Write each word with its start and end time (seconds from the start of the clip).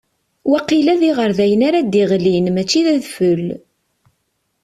Waqila 0.51 0.95
d 0.99 1.01
iɣerdayen 1.09 1.61
ara 1.67 1.79
d-iɣlin, 1.81 2.45
mačči 2.53 2.79
d 2.85 2.87
adfel. 2.95 3.45